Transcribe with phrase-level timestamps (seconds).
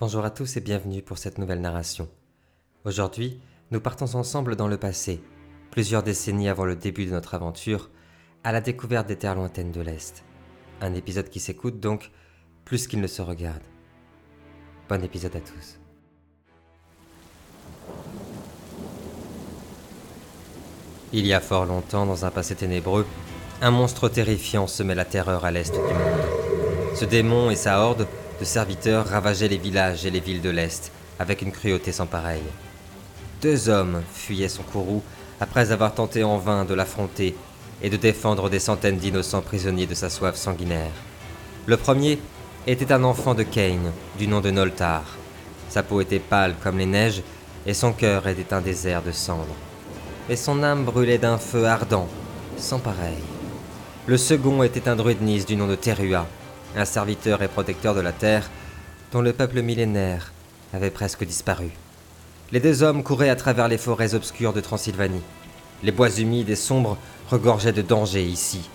[0.00, 2.08] Bonjour à tous et bienvenue pour cette nouvelle narration.
[2.84, 3.40] Aujourd'hui,
[3.72, 5.20] nous partons ensemble dans le passé,
[5.72, 7.90] plusieurs décennies avant le début de notre aventure,
[8.44, 10.22] à la découverte des terres lointaines de l'Est.
[10.80, 12.12] Un épisode qui s'écoute donc
[12.64, 13.64] plus qu'il ne se regarde.
[14.88, 15.80] Bon épisode à tous.
[21.12, 23.04] Il y a fort longtemps, dans un passé ténébreux,
[23.60, 26.94] un monstre terrifiant semait la terreur à l'est du monde.
[26.94, 28.06] Ce démon et sa horde
[28.40, 32.42] de serviteurs ravageaient les villages et les villes de l'Est avec une cruauté sans pareille.
[33.42, 35.02] Deux hommes fuyaient son courroux
[35.40, 37.36] après avoir tenté en vain de l'affronter
[37.82, 40.92] et de défendre des centaines d'innocents prisonniers de sa soif sanguinaire.
[41.66, 42.18] Le premier
[42.66, 43.78] était un enfant de Cain,
[44.18, 45.04] du nom de Noltar.
[45.68, 47.22] Sa peau était pâle comme les neiges
[47.66, 49.56] et son cœur était un désert de cendres.
[50.28, 52.08] Et son âme brûlait d'un feu ardent,
[52.56, 53.18] sans pareil.
[54.06, 56.26] Le second était un druidnis du nom de Terua,
[56.78, 58.48] un serviteur et protecteur de la terre
[59.12, 60.32] dont le peuple millénaire
[60.72, 61.70] avait presque disparu.
[62.52, 65.22] Les deux hommes couraient à travers les forêts obscures de Transylvanie.
[65.82, 66.96] Les bois humides et sombres
[67.30, 68.68] regorgeaient de dangers ici.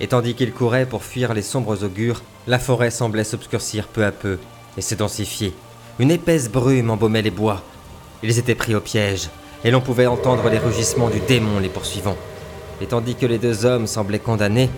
[0.00, 4.12] Et tandis qu'ils couraient pour fuir les sombres augures, la forêt semblait s'obscurcir peu à
[4.12, 4.38] peu
[4.76, 5.54] et se densifier.
[5.98, 7.62] Une épaisse brume embaumait les bois.
[8.22, 9.30] Ils étaient pris au piège,
[9.64, 12.16] et l'on pouvait entendre les rugissements du démon les poursuivant.
[12.80, 14.70] Et tandis que les deux hommes semblaient condamnés,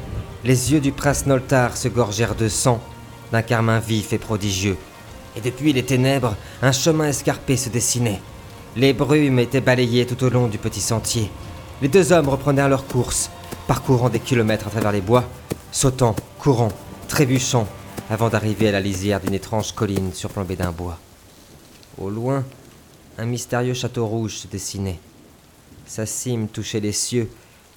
[0.46, 2.80] les yeux du prince Noltar se gorgèrent de sang,
[3.32, 4.76] d'un carmin vif et prodigieux.
[5.34, 8.20] Et depuis les ténèbres, un chemin escarpé se dessinait.
[8.76, 11.32] Les brumes étaient balayées tout au long du petit sentier.
[11.82, 13.28] Les deux hommes reprenèrent leur course,
[13.66, 15.24] parcourant des kilomètres à travers les bois,
[15.72, 16.70] sautant, courant,
[17.08, 17.66] trébuchant,
[18.08, 21.00] avant d'arriver à la lisière d'une étrange colline surplombée d'un bois.
[21.98, 22.44] Au loin,
[23.18, 25.00] un mystérieux château rouge se dessinait.
[25.86, 27.28] Sa cime touchait les cieux,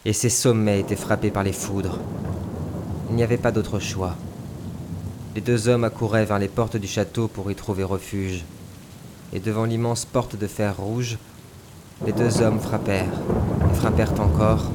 [0.06, 1.98] et ses sommets étaient frappés par les foudres.
[3.10, 4.16] Il n'y avait pas d'autre choix.
[5.36, 8.44] Les deux hommes accouraient vers les portes du château pour y trouver refuge.
[9.34, 11.18] Et devant l'immense porte de fer rouge,
[12.06, 13.20] les deux hommes frappèrent,
[13.72, 14.72] et frappèrent encore,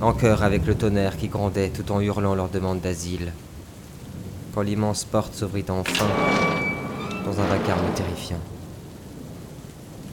[0.00, 3.32] en chœur avec le tonnerre qui grondait tout en hurlant leur demande d'asile.
[4.54, 6.06] Quand l'immense porte s'ouvrit enfin,
[7.24, 8.40] dans un vacarme terrifiant.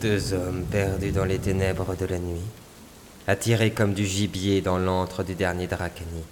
[0.01, 2.41] Deux hommes perdus dans les ténèbres de la nuit,
[3.27, 6.23] attirés comme du gibier dans l'antre du dernier Dracani.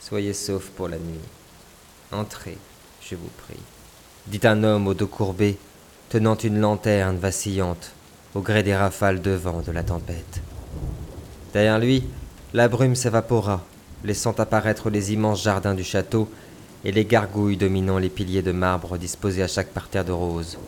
[0.00, 1.20] Soyez saufs pour la nuit.
[2.12, 2.56] Entrez,
[3.00, 3.60] je vous prie,
[4.26, 5.56] dit un homme au dos courbé,
[6.08, 7.92] tenant une lanterne vacillante
[8.34, 10.40] au gré des rafales de vent de la tempête.
[11.52, 12.04] Derrière lui,
[12.52, 13.64] la brume s'évapora,
[14.04, 16.28] laissant apparaître les immenses jardins du château
[16.84, 20.58] et les gargouilles dominant les piliers de marbre disposés à chaque parterre de roses.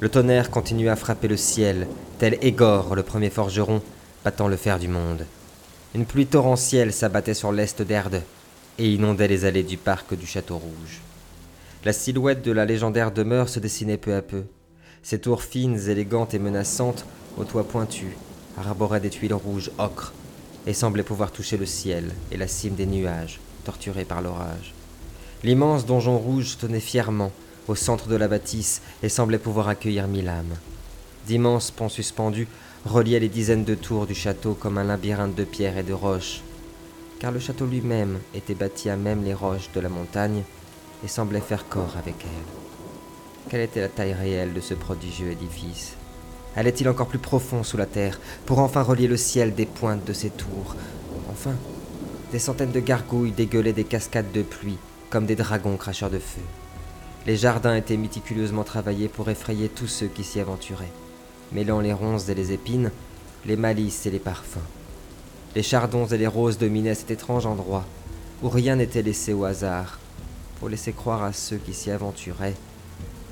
[0.00, 1.86] Le tonnerre continuait à frapper le ciel,
[2.18, 3.82] tel Égor, le premier forgeron,
[4.24, 5.26] battant le fer du monde.
[5.94, 8.22] Une pluie torrentielle s'abattait sur l'est d'Erde,
[8.78, 11.00] et inondait les allées du parc du Château Rouge.
[11.84, 14.44] La silhouette de la légendaire demeure se dessinait peu à peu.
[15.02, 17.04] Ses tours fines, élégantes et menaçantes,
[17.36, 18.12] aux toits pointus,
[18.56, 20.12] arboraient des tuiles rouges ocre
[20.66, 24.74] et semblaient pouvoir toucher le ciel et la cime des nuages, torturés par l'orage.
[25.42, 27.32] L'immense donjon rouge tenait fièrement
[27.66, 30.54] au centre de la bâtisse et semblait pouvoir accueillir mille âmes.
[31.26, 32.48] D'immenses ponts suspendus
[32.84, 36.42] reliaient les dizaines de tours du château comme un labyrinthe de pierres et de roches,
[37.22, 40.42] car le château lui-même était bâti à même les roches de la montagne
[41.04, 43.48] et semblait faire corps avec elle.
[43.48, 45.94] Quelle était la taille réelle de ce prodigieux édifice?
[46.56, 50.12] Allait-il encore plus profond sous la terre pour enfin relier le ciel des pointes de
[50.12, 50.74] ses tours?
[51.30, 51.54] Enfin,
[52.32, 54.78] des centaines de gargouilles dégueulaient des cascades de pluie
[55.08, 56.42] comme des dragons cracheurs de feu.
[57.28, 60.92] Les jardins étaient méticuleusement travaillés pour effrayer tous ceux qui s'y aventuraient,
[61.52, 62.90] mêlant les ronces et les épines,
[63.46, 64.58] les malices et les parfums.
[65.54, 67.84] Les chardons et les roses dominaient cet étrange endroit,
[68.42, 69.98] où rien n'était laissé au hasard,
[70.58, 72.54] pour laisser croire à ceux qui s'y aventuraient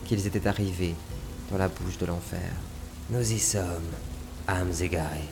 [0.04, 0.94] qu'ils étaient arrivés
[1.50, 2.50] dans la bouche de l'enfer.
[3.08, 3.64] Nous y sommes,
[4.46, 5.30] âmes égarées.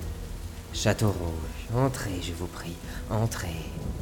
[0.72, 2.76] Château rouge, entrez, je vous prie,
[3.10, 3.48] entrez.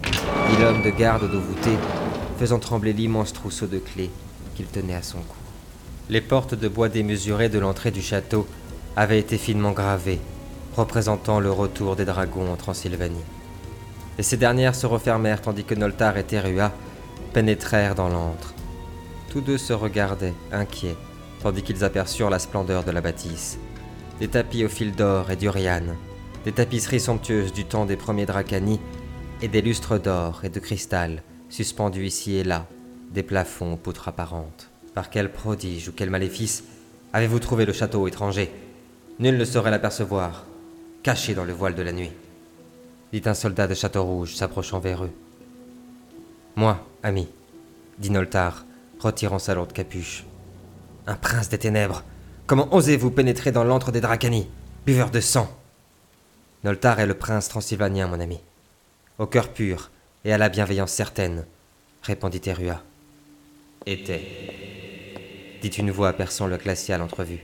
[0.05, 1.73] Dit l'homme de garde dos voûté,
[2.39, 4.11] faisant trembler l'immense trousseau de clés
[4.55, 5.37] qu'il tenait à son cou.
[6.09, 8.47] Les portes de bois démesuré de l'entrée du château
[8.95, 10.21] avaient été finement gravées
[10.77, 13.25] représentant le retour des dragons en Transylvanie.
[14.19, 16.73] Et ces dernières se refermèrent tandis que Noltar et Terua
[17.33, 18.55] pénétrèrent dans l'antre.
[19.31, 20.97] Tous deux se regardaient, inquiets,
[21.43, 23.59] tandis qu'ils aperçurent la splendeur de la bâtisse.
[24.21, 25.97] Des tapis au fil d'or et d'Uriane,
[26.45, 28.81] des tapisseries somptueuses du temps des premiers Dracani,
[29.43, 32.67] et des lustres d'or et de cristal suspendus ici et là,
[33.13, 34.71] des plafonds aux poutres apparentes.
[34.95, 36.65] Par quel prodige ou quel maléfice
[37.13, 38.51] avez-vous trouvé le château étranger?
[39.19, 40.45] Nul ne saurait l'apercevoir,
[41.07, 42.11] caché dans le voile de la nuit,
[43.13, 45.13] dit un soldat de Château Rouge s'approchant vers eux.
[46.57, 47.29] Moi, ami,
[47.99, 48.65] dit Noltar,
[48.99, 50.25] retirant sa lourde capuche.
[51.07, 52.03] Un prince des ténèbres
[52.49, 54.49] Comment osez-vous pénétrer dans l'antre des Dracani,
[54.85, 55.49] buveur de sang?
[56.65, 58.41] Noltar est le prince transylvanien, mon ami.
[59.21, 59.93] Au cœur pur
[60.25, 61.47] et à la bienveillance certaine,
[62.03, 62.83] répondit Terua.
[63.87, 64.27] Était,
[65.63, 67.39] dit une voix perçant le glacial entrevu.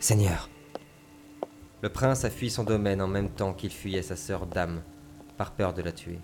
[0.00, 0.50] Seigneur.
[1.80, 4.82] Le prince a fui son domaine en même temps qu'il fuyait sa sœur Dame,
[5.36, 6.18] par peur de la tuer.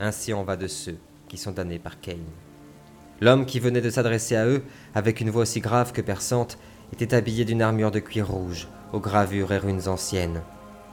[0.00, 0.98] Ainsi en va de ceux
[1.28, 2.18] qui sont damnés par Cain.
[3.20, 4.64] L'homme qui venait de s'adresser à eux,
[4.96, 6.58] avec une voix aussi grave que perçante,
[6.92, 10.42] était habillé d'une armure de cuir rouge, aux gravures et runes anciennes.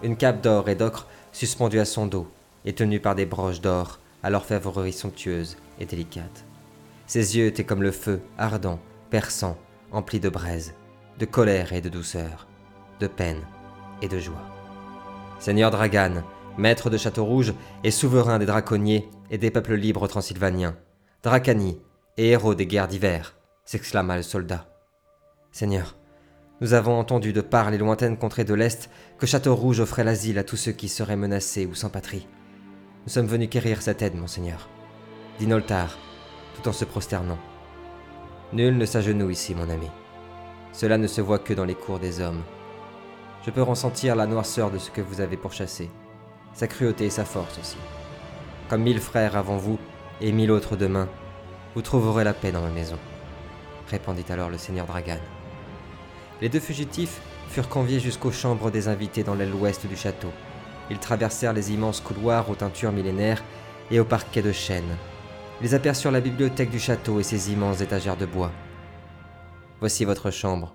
[0.04, 2.28] Une cape d'or et d'ocre suspendue à son dos,
[2.66, 6.46] et tenue par des broches d'or, à l'orfèvrerie somptueuse et délicate.
[7.08, 8.80] Ses yeux étaient comme le feu, ardent,
[9.10, 9.58] perçant,
[9.92, 10.76] empli de braise,
[11.18, 12.48] de colère et de douceur,
[13.00, 13.42] de peine
[14.08, 14.42] de joie.
[15.40, 16.24] Seigneur Dragan,
[16.58, 17.54] maître de Château Rouge
[17.84, 20.76] et souverain des draconniers et des peuples libres transylvaniens,
[21.24, 21.80] Dracani
[22.18, 24.68] et héros des guerres d'hiver, s'exclama le soldat.
[25.52, 25.96] Seigneur,
[26.62, 30.38] nous avons entendu de par les lointaines contrées de l'Est que Château Rouge offrait l'asile
[30.38, 32.28] à tous ceux qui seraient menacés ou sans patrie.
[33.06, 34.70] Nous sommes venus quérir cette aide, monseigneur,
[35.40, 35.98] dit Noltar,
[36.56, 37.40] tout en se prosternant.
[38.54, 39.88] Nul ne s'agenouille ici, mon ami.
[40.72, 42.44] Cela ne se voit que dans les cours des hommes.
[43.44, 45.90] Je peux ressentir la noirceur de ce que vous avez pourchassé,
[46.54, 47.78] sa cruauté et sa force aussi.
[48.70, 49.80] Comme mille frères avant vous
[50.22, 51.10] et mille autres demain,
[51.74, 53.00] vous trouverez la paix dans ma maison,
[53.90, 55.18] répondit alors le seigneur Dragan.
[56.40, 60.32] Les deux fugitifs furent conviés jusqu'aux chambres des invités dans l'aile ouest du château.
[60.92, 63.44] Ils traversèrent les immenses couloirs aux teintures millénaires
[63.90, 64.98] et au parquet de chêne.
[65.64, 68.52] Ils aperçurent la bibliothèque du château et ses immenses étagères de bois.
[69.80, 70.74] Voici votre chambre.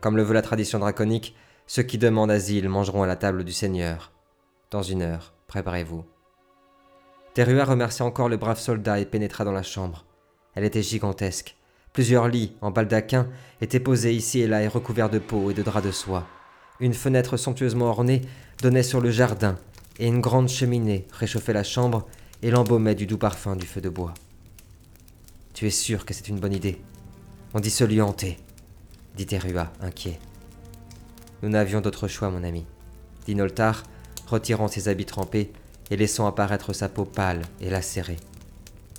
[0.00, 1.34] Comme le veut la tradition draconique,
[1.68, 4.10] ceux qui demandent asile mangeront à la table du Seigneur.
[4.70, 6.04] Dans une heure, préparez-vous.
[7.34, 10.06] Terua remercia encore le brave soldat et pénétra dans la chambre.
[10.54, 11.56] Elle était gigantesque.
[11.92, 13.28] Plusieurs lits, en baldaquin,
[13.60, 16.26] étaient posés ici et là et recouverts de peau et de draps de soie.
[16.80, 18.22] Une fenêtre somptueusement ornée
[18.62, 19.56] donnait sur le jardin,
[19.98, 22.06] et une grande cheminée réchauffait la chambre
[22.40, 24.14] et l'embaumait du doux parfum du feu de bois.
[25.52, 26.80] Tu es sûr que c'est une bonne idée?
[27.52, 28.38] On dit se lui hanter,
[29.16, 30.18] dit Terua, inquiet.
[31.42, 32.66] Nous n'avions d'autre choix, mon ami,
[33.26, 33.84] dit Noltar,
[34.26, 35.52] retirant ses habits trempés
[35.90, 38.18] et laissant apparaître sa peau pâle et lacérée.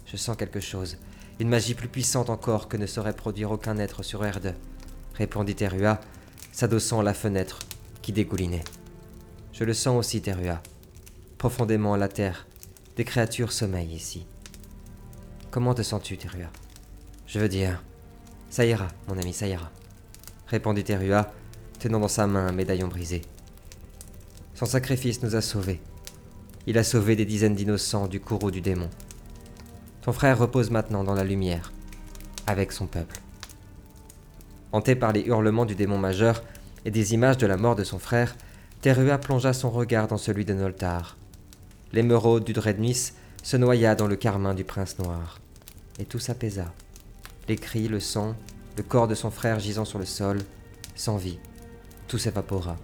[0.05, 0.97] Je sens quelque chose,
[1.39, 4.55] une magie plus puissante encore que ne saurait produire aucun être sur Erde,
[5.15, 5.99] répondit Terua,
[6.51, 7.59] s'adossant à la fenêtre
[8.01, 8.63] qui dégoulinait.
[9.53, 10.61] Je le sens aussi, Terua.
[11.37, 12.47] Profondément à la terre,
[12.95, 14.25] des créatures sommeillent ici.
[15.51, 16.47] Comment te sens-tu, Terua?
[17.27, 17.83] Je veux dire.
[18.49, 19.69] Ça ira, mon ami, ça ira,
[20.47, 21.31] répondit Terua,
[21.79, 23.21] tenant dans sa main un médaillon brisé.
[24.53, 25.79] Son sacrifice nous a sauvés.
[26.67, 28.89] Il a sauvé des dizaines d'innocents du courroux du démon.
[30.01, 31.71] Ton frère repose maintenant dans la lumière,
[32.45, 33.21] avec son peuple.
[34.71, 36.43] Hanté par les hurlements du démon majeur
[36.85, 38.35] et des images de la mort de son frère,
[38.81, 41.17] Terua plongea son regard dans celui de Noltar.
[41.91, 45.39] L'émeraude du Drednis se noya dans le carmin du prince noir,
[45.97, 46.71] et tout s'apaisa.
[47.47, 48.35] Les cris, le sang,
[48.77, 50.39] le corps de son frère gisant sur le sol,
[50.95, 51.17] sans
[52.09, 52.75] tout s'évapora,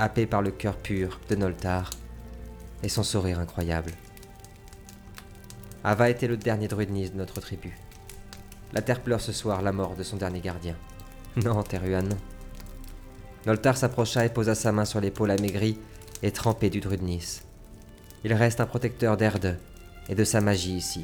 [0.00, 1.90] happé par le cœur pur de Noltar
[2.82, 3.92] et son sourire incroyable.
[5.84, 7.78] Ava était le dernier druidnis de notre tribu.
[8.72, 10.74] La terre pleure ce soir la mort de son dernier gardien.
[11.36, 12.16] Non, Teruan, non.
[13.46, 15.78] Noltar s'approcha et posa sa main sur l'épaule amaigrie
[16.22, 17.42] et trempée du druidnis.
[18.24, 19.56] Il reste un protecteur d'Erde
[20.08, 21.02] et de sa magie ici.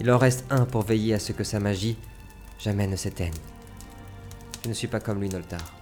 [0.00, 1.98] Il en reste un pour veiller à ce que sa magie
[2.58, 3.34] jamais ne s'éteigne.
[4.64, 5.75] Je ne suis pas comme lui, Noltar.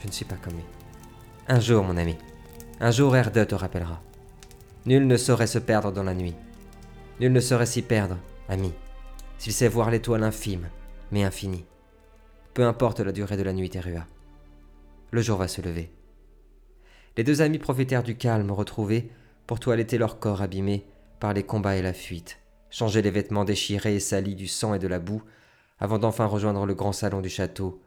[0.00, 0.64] Je ne suis pas comme lui.
[1.48, 2.16] Un jour, mon ami,
[2.80, 4.02] un jour Erde te rappellera.
[4.86, 6.34] Nul ne saurait se perdre dans la nuit.
[7.20, 8.16] Nul ne saurait s'y perdre,
[8.48, 8.72] ami,
[9.38, 10.68] s'il sait voir l'étoile infime,
[11.12, 11.66] mais infinie.
[12.54, 14.06] Peu importe la durée de la nuit, Terua.
[15.10, 15.92] Le jour va se lever.
[17.16, 19.10] Les deux amis profitèrent du calme retrouvé
[19.46, 20.86] pour toiletter leur corps abîmé
[21.18, 22.38] par les combats et la fuite,
[22.70, 25.22] changer les vêtements déchirés et salis du sang et de la boue,
[25.78, 27.82] avant d'enfin rejoindre le grand salon du château,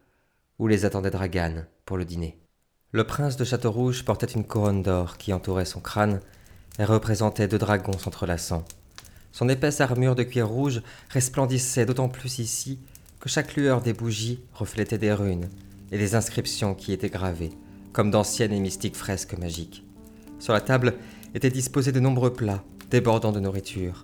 [0.59, 2.39] où les attendait Dragan pour le dîner.
[2.91, 6.19] Le prince de Château-Rouge portait une couronne d'or qui entourait son crâne
[6.79, 8.63] et représentait deux dragons s'entrelaçant.
[9.31, 12.79] Son épaisse armure de cuir rouge resplendissait d'autant plus ici
[13.19, 15.49] que chaque lueur des bougies reflétait des runes
[15.91, 17.51] et des inscriptions qui étaient gravées,
[17.93, 19.83] comme d'anciennes et mystiques fresques magiques.
[20.39, 20.95] Sur la table
[21.33, 24.01] étaient disposés de nombreux plats, débordant de nourriture.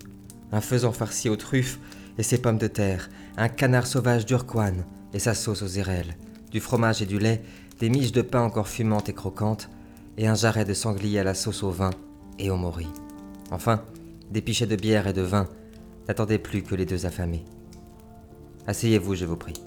[0.52, 1.78] Un faisan farci aux truffes
[2.18, 4.74] et ses pommes de terre, un canard sauvage d'Urquan
[5.12, 6.16] et sa sauce aux érelles,
[6.50, 7.42] du fromage et du lait,
[7.78, 9.68] des miches de pain encore fumantes et croquantes,
[10.18, 11.90] et un jarret de sanglier à la sauce au vin
[12.38, 12.88] et au mori.
[13.50, 13.82] Enfin,
[14.30, 15.48] des pichets de bière et de vin
[16.08, 17.44] n'attendaient plus que les deux affamés.
[18.66, 19.60] Asseyez-vous, je vous prie,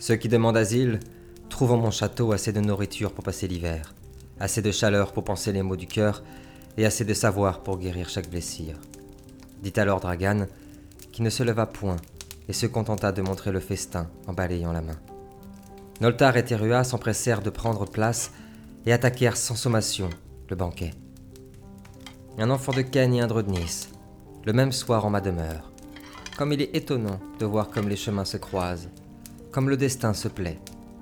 [0.00, 1.00] Ceux qui demandent asile
[1.48, 3.94] trouvent en mon château assez de nourriture pour passer l'hiver,
[4.38, 6.22] assez de chaleur pour penser les maux du cœur,
[6.76, 8.76] et assez de savoir pour guérir chaque blessure.
[9.62, 10.46] Dit alors Dragan,
[11.12, 11.96] qui ne se leva point
[12.48, 14.98] et se contenta de montrer le festin en balayant la main.
[16.00, 18.32] Noltar et Terua s'empressèrent de prendre place
[18.86, 20.08] et attaquèrent sans sommation
[20.48, 20.92] le banquet.
[22.38, 23.90] Un enfant de Ken et un Nice,
[24.46, 25.70] le même soir en ma demeure.
[26.38, 28.88] Comme il est étonnant de voir comme les chemins se croisent,
[29.52, 30.58] comme le destin se plaît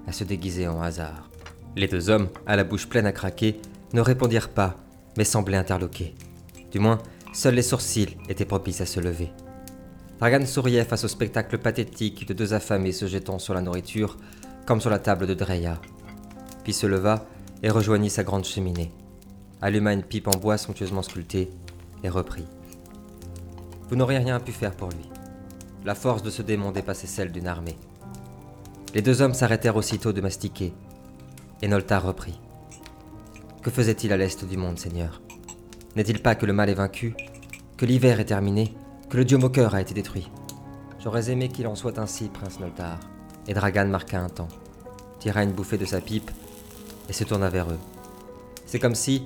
[0.09, 1.31] à se déguiser en hasard.
[1.77, 3.61] Les deux hommes, à la bouche pleine à craquer,
[3.93, 4.75] ne répondirent pas,
[5.17, 6.15] mais semblaient interloqués.
[6.73, 6.99] Du moins,
[7.33, 9.31] seuls les sourcils étaient propices à se lever.
[10.19, 14.17] Dragan souriait face au spectacle pathétique de deux affamés se jetant sur la nourriture,
[14.69, 15.81] comme sur la table de Dreya.
[16.63, 17.25] Puis se leva
[17.63, 18.93] et rejoignit sa grande cheminée,
[19.63, 21.51] alluma une pipe en bois somptueusement sculptée
[22.05, 22.45] et reprit.
[23.89, 25.09] Vous n'auriez rien pu faire pour lui.
[25.87, 27.79] La force de ce démon dépassait celle d'une armée.
[28.95, 30.75] Les deux hommes s'arrêtèrent aussitôt de mastiquer,
[31.63, 32.39] et Noltar reprit.
[33.63, 35.23] Que faisait-il à l'est du monde, Seigneur?
[35.97, 37.15] N'est-il pas que le mal est vaincu,
[37.79, 38.75] que l'hiver est terminé,
[39.09, 40.31] que le dieu moqueur a été détruit?
[41.03, 42.99] J'aurais aimé qu'il en soit ainsi, prince Noltar.
[43.49, 44.49] Et Dragan marqua un temps,
[45.19, 46.31] tira une bouffée de sa pipe
[47.09, 47.79] et se tourna vers eux.
[48.67, 49.25] C'est comme si,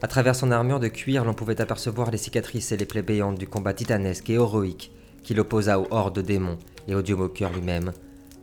[0.00, 3.38] à travers son armure de cuir, l'on pouvait apercevoir les cicatrices et les plaies béantes
[3.38, 4.92] du combat titanesque et héroïque
[5.24, 7.92] qui l'opposa aux hordes de démons et au dieu moqueur lui-même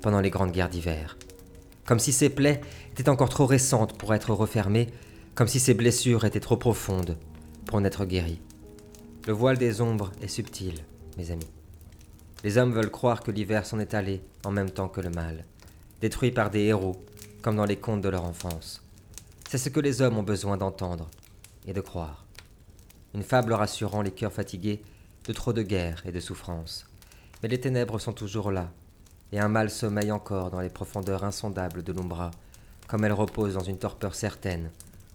[0.01, 1.17] pendant les grandes guerres d'hiver.
[1.85, 2.61] Comme si ses plaies
[2.91, 4.87] étaient encore trop récentes pour être refermées,
[5.35, 7.17] comme si ses blessures étaient trop profondes
[7.65, 8.41] pour n'être guéries.
[9.27, 10.83] Le voile des ombres est subtil,
[11.17, 11.47] mes amis.
[12.43, 15.45] Les hommes veulent croire que l'hiver s'en est allé en même temps que le mal,
[16.01, 16.99] détruit par des héros,
[17.41, 18.81] comme dans les contes de leur enfance.
[19.49, 21.09] C'est ce que les hommes ont besoin d'entendre
[21.67, 22.25] et de croire.
[23.13, 24.81] Une fable rassurant les cœurs fatigués
[25.27, 26.87] de trop de guerre et de souffrance.
[27.43, 28.71] Mais les ténèbres sont toujours là,
[29.31, 32.31] et un mal sommeille encore dans les profondeurs insondables de l'Umbra,
[32.87, 34.71] comme elle repose dans une torpeur certaine,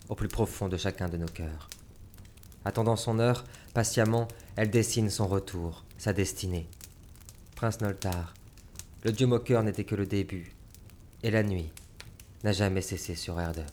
[0.09, 1.69] au plus profond de chacun de nos cœurs.
[2.65, 6.69] Attendant son heure, patiemment, elle dessine son retour, sa destinée.
[7.57, 8.35] Prince Noltar,
[9.03, 10.53] le dieu moqueur n'était que le début,
[11.23, 11.71] et la nuit
[12.45, 13.65] n'a jamais cessé sur Erde.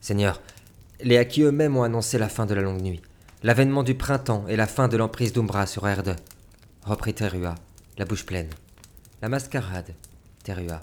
[0.00, 0.40] Seigneur,
[1.00, 3.02] les Haki eux-mêmes ont annoncé la fin de la longue nuit,
[3.42, 6.14] l'avènement du printemps et la fin de l'emprise d'Umbra sur Erde.
[6.84, 7.56] Reprit Terua,
[7.96, 8.50] la bouche pleine.
[9.20, 9.96] La mascarade,
[10.44, 10.80] Terua.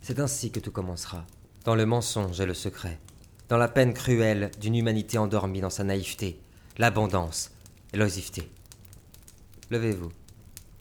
[0.00, 1.24] C'est ainsi que tout commencera.
[1.64, 2.98] Dans le mensonge et le secret.
[3.48, 6.40] Dans la peine cruelle d'une humanité endormie dans sa naïveté,
[6.76, 7.52] l'abondance
[7.92, 8.50] et l'oisiveté.
[9.70, 10.10] Levez-vous.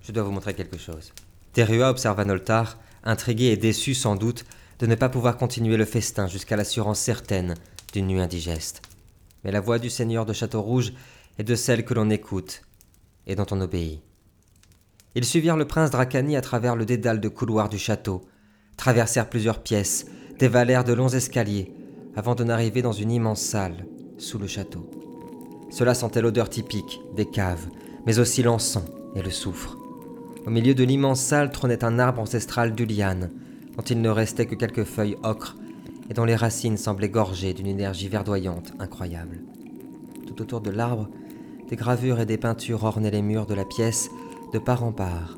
[0.03, 1.13] Je dois vous montrer quelque chose.
[1.53, 4.45] Terua observa Noltar, intrigué et déçu sans doute
[4.79, 7.55] de ne pas pouvoir continuer le festin jusqu'à l'assurance certaine
[7.93, 8.81] d'une nuit indigeste.
[9.43, 10.93] Mais la voix du seigneur de Château-Rouge
[11.37, 12.63] est de celle que l'on écoute
[13.27, 14.01] et dont on obéit.
[15.13, 18.21] Ils suivirent le prince Dracani à travers le dédale de couloirs du château,
[18.77, 20.05] traversèrent plusieurs pièces,
[20.39, 21.73] dévalèrent de longs escaliers,
[22.15, 23.85] avant de n'arriver dans une immense salle,
[24.17, 24.89] sous le château.
[25.69, 27.67] Cela sentait l'odeur typique des caves,
[28.05, 29.80] mais aussi l'encens et le soufre.
[30.45, 33.29] Au milieu de l'immense salle trônait un arbre ancestral du liane,
[33.77, 35.55] dont il ne restait que quelques feuilles ocre
[36.09, 39.39] et dont les racines semblaient gorgées d'une énergie verdoyante incroyable.
[40.25, 41.09] Tout autour de l'arbre,
[41.69, 44.09] des gravures et des peintures ornaient les murs de la pièce
[44.51, 45.37] de part en part,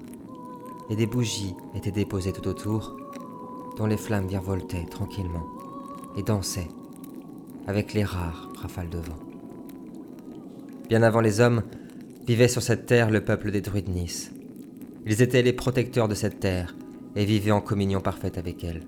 [0.90, 2.96] et des bougies étaient déposées tout autour,
[3.78, 5.46] dont les flammes virevoltaient tranquillement
[6.18, 6.70] et dansaient
[7.68, 9.20] avec les rares rafales de vent.
[10.88, 11.64] Bien avant les hommes,
[12.26, 14.32] vivait sur cette terre le peuple des druides Nice.
[15.06, 16.76] Ils étaient les protecteurs de cette terre
[17.16, 18.82] et vivaient en communion parfaite avec elle.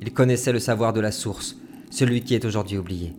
[0.00, 1.56] Ils connaissaient le savoir de la source,
[1.90, 3.14] celui qui est aujourd'hui oublié.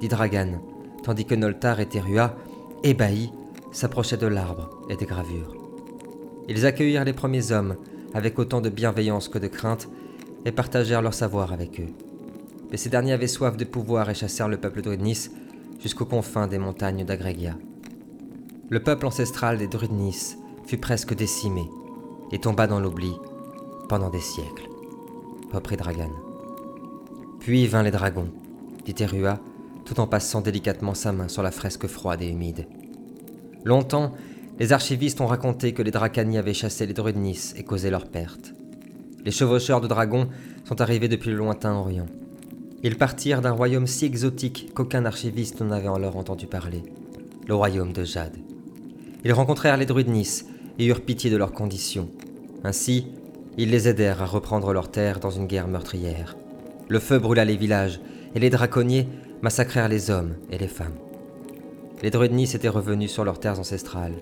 [0.00, 0.60] Dit Dragan,
[1.02, 2.36] tandis que Noltar et Terua,
[2.84, 3.32] ébahis,
[3.72, 5.54] s'approchaient de l'arbre et des gravures.
[6.48, 7.76] Ils accueillirent les premiers hommes
[8.14, 9.88] avec autant de bienveillance que de crainte
[10.44, 11.92] et partagèrent leur savoir avec eux.
[12.70, 15.30] Mais ces derniers avaient soif de pouvoir et chassèrent le peuple Nice
[15.80, 17.56] jusqu'aux confins des montagnes d'Agregia.
[18.70, 20.38] Le peuple ancestral des Nice
[20.68, 21.70] fut presque décimé
[22.30, 23.14] et tomba dans l'oubli
[23.88, 24.68] pendant des siècles,
[25.50, 26.10] reprit Dragan.
[27.40, 28.28] Puis vinrent les dragons,
[28.84, 29.40] dit Terua,
[29.86, 32.66] tout en passant délicatement sa main sur la fresque froide et humide.
[33.64, 34.12] Longtemps,
[34.58, 38.06] les archivistes ont raconté que les Dracani avaient chassé les druides Nice et causé leur
[38.06, 38.52] perte.
[39.24, 40.28] Les chevaucheurs de dragons
[40.66, 42.08] sont arrivés depuis le lointain Orient.
[42.82, 46.82] Ils partirent d'un royaume si exotique qu'aucun archiviste n'en avait alors entendu parler,
[47.46, 48.36] le royaume de Jade.
[49.24, 50.44] Ils rencontrèrent les druides Nice
[50.78, 52.08] et eurent pitié de leurs conditions.
[52.64, 53.06] Ainsi,
[53.56, 56.36] ils les aidèrent à reprendre leurs terres dans une guerre meurtrière.
[56.88, 58.00] Le feu brûla les villages
[58.34, 59.08] et les draconniers
[59.42, 60.94] massacrèrent les hommes et les femmes.
[62.02, 64.14] Les druides Nice étaient revenus sur leurs terres ancestrales.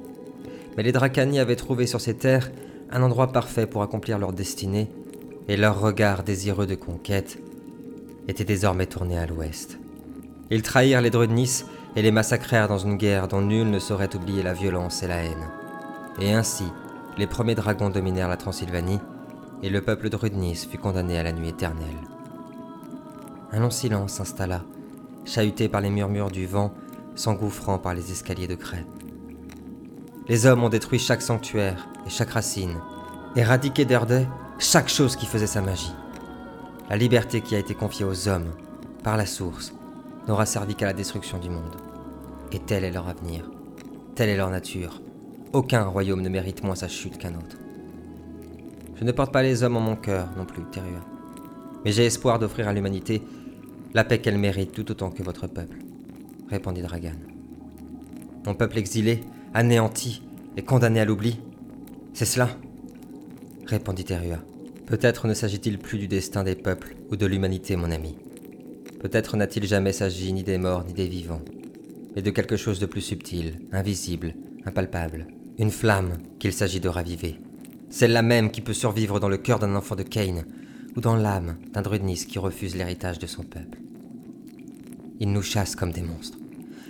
[0.77, 2.51] Mais les Dracani avaient trouvé sur ces terres
[2.91, 4.89] un endroit parfait pour accomplir leur destinée
[5.49, 7.39] et leur regard désireux de conquête
[8.29, 9.79] était désormais tourné à l'ouest.
[10.51, 14.15] Ils trahirent les druides Nice et les massacrèrent dans une guerre dont nul ne saurait
[14.17, 15.49] oublier la violence et la haine.
[16.21, 16.65] Et ainsi,
[17.19, 19.01] les premiers dragons dominèrent la Transylvanie,
[19.63, 21.87] et le peuple de Nice fut condamné à la nuit éternelle.
[23.53, 24.63] Un long silence s'installa,
[25.25, 26.73] chahuté par les murmures du vent,
[27.15, 28.87] s'engouffrant par les escaliers de craie.
[30.29, 32.77] Les hommes ont détruit chaque sanctuaire et chaque racine,
[33.37, 34.27] éradiqué d'Erdey
[34.59, 35.95] chaque chose qui faisait sa magie.
[36.89, 38.53] La liberté qui a été confiée aux hommes,
[39.03, 39.73] par la source,
[40.27, 41.77] n'aura servi qu'à la destruction du monde.
[42.53, 43.51] Et tel est leur avenir,
[44.15, 45.01] telle est leur nature.
[45.57, 47.57] Aucun royaume ne mérite moins sa chute qu'un autre.
[48.97, 51.01] Je ne porte pas les hommes en mon cœur non plus, Terua.
[51.83, 53.23] Mais j'ai espoir d'offrir à l'humanité
[53.95, 55.79] la paix qu'elle mérite tout autant que votre peuple,
[56.51, 57.17] répondit Dragan.
[58.45, 59.23] Mon peuple exilé,
[59.55, 60.21] anéanti
[60.59, 61.41] et condamné à l'oubli,
[62.13, 62.51] c'est cela
[63.65, 64.41] répondit Terua.
[64.85, 68.15] Peut-être ne s'agit-il plus du destin des peuples ou de l'humanité, mon ami.
[69.01, 71.41] Peut-être n'a-t-il jamais s'agi ni des morts ni des vivants,
[72.15, 74.35] mais de quelque chose de plus subtil, invisible,
[74.67, 75.29] impalpable.
[75.59, 77.41] Une flamme qu'il s'agit de raviver.
[77.89, 80.45] Celle-là même qui peut survivre dans le cœur d'un enfant de Cain,
[80.97, 83.79] ou dans l'âme d'un druidnis qui refuse l'héritage de son peuple.
[85.19, 86.39] Ils nous chassent comme des monstres,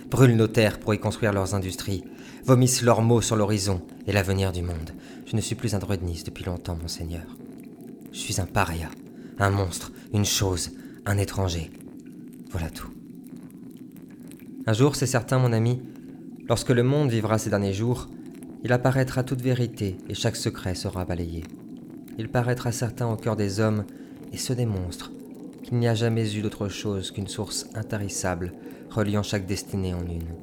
[0.09, 2.03] brûlent nos terres pour y construire leurs industries,
[2.43, 4.91] vomissent leurs mots sur l'horizon et l'avenir du monde.
[5.25, 7.37] Je ne suis plus un druidnis depuis longtemps, mon seigneur.
[8.11, 8.89] Je suis un paria,
[9.39, 10.71] un monstre, une chose,
[11.05, 11.71] un étranger.
[12.51, 12.89] Voilà tout.
[14.65, 15.81] Un jour, c'est certain, mon ami,
[16.49, 18.09] lorsque le monde vivra ses derniers jours,
[18.67, 21.45] il apparaîtra toute vérité et chaque secret sera balayé.
[22.17, 23.85] Il paraîtra certain au cœur des hommes
[24.33, 25.13] et ceux des monstres
[25.63, 28.51] qu'il n'y a jamais eu d'autre chose qu'une source intarissable
[28.89, 30.35] reliant chaque destinée en une.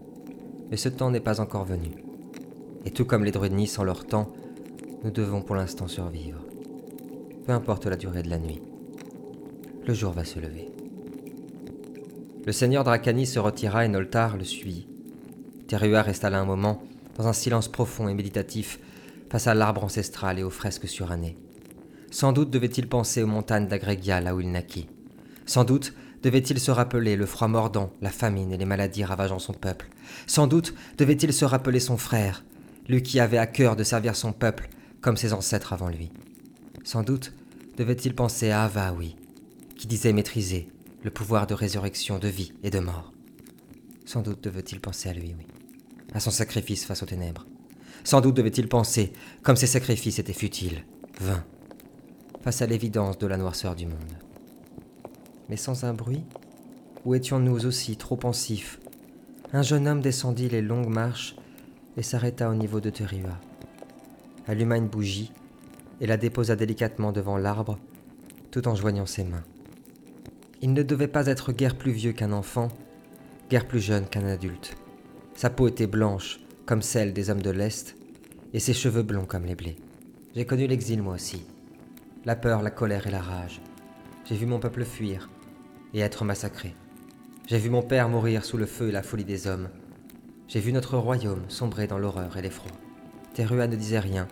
[0.71, 1.91] Mais ce temps n'est pas encore venu.
[2.87, 4.33] Et tout comme les druides en leur temps,
[5.03, 6.41] nous devons pour l'instant survivre.
[7.45, 8.63] Peu importe la durée de la nuit.
[9.87, 10.71] Le jour va se lever.
[12.47, 14.89] Le seigneur Dracani se retira et Noltar le suivit.
[15.69, 16.83] Terua resta là un moment,
[17.17, 18.79] dans un silence profond et méditatif,
[19.31, 21.37] face à l'arbre ancestral et aux fresques surannées.
[22.11, 24.89] Sans doute devait-il penser aux montagnes d'Agregia là où il naquit.
[25.47, 29.53] Sans doute devait-il se rappeler le froid mordant, la famine et les maladies ravageant son
[29.53, 29.89] peuple.
[30.27, 32.45] Sans doute devait-il se rappeler son frère,
[32.89, 34.69] lui qui avait à cœur de servir son peuple
[35.01, 36.13] comme ses ancêtres avant lui.
[36.85, 37.33] Sans doute
[37.77, 39.17] devait-il penser à Avaoui,
[39.77, 40.69] qui disait maîtriser
[41.03, 43.13] le pouvoir de résurrection de vie et de mort.
[44.07, 45.45] Sans doute devait-il penser à lui, oui
[46.15, 47.47] à son sacrifice face aux ténèbres.
[48.05, 50.85] Sans doute devait-il penser, comme ses sacrifices étaient futiles,
[51.21, 51.45] vains,
[52.43, 53.99] face à l'évidence de la noirceur du monde.
[55.49, 56.25] Mais sans un bruit,
[57.05, 58.79] où étions-nous aussi trop pensifs?
[59.53, 61.37] Un jeune homme descendit les longues marches
[61.97, 63.39] et s'arrêta au niveau de Terua,
[64.47, 65.33] alluma une bougie
[66.01, 67.79] et la déposa délicatement devant l'arbre,
[68.51, 69.45] tout en joignant ses mains.
[70.61, 72.69] Il ne devait pas être guère plus vieux qu'un enfant,
[73.51, 74.77] guère plus jeune qu'un adulte.
[75.37, 77.97] Sa peau était blanche, comme celle des hommes de l'Est,
[78.53, 79.77] et ses cheveux blonds comme les blés.
[80.35, 81.45] J'ai connu l'exil moi aussi.
[82.25, 83.61] La peur, la colère et la rage.
[84.25, 85.29] J'ai vu mon peuple fuir
[85.93, 86.75] et être massacré.
[87.47, 89.69] J'ai vu mon père mourir sous le feu et la folie des hommes.
[90.49, 92.71] J'ai vu notre royaume sombrer dans l'horreur et l'effroi.
[93.35, 94.29] Terua ne disait rien,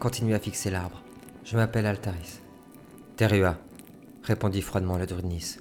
[0.00, 1.02] continue à fixer l'arbre.
[1.44, 2.40] Je m'appelle Altaris.
[3.16, 3.58] Terua,
[4.22, 5.58] répondit froidement le Drudnis.